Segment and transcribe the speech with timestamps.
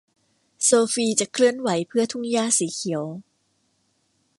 [0.63, 3.03] โซฟีจะเคลื่อนไหวเพื่อทุ่งหญ้าสีเขียว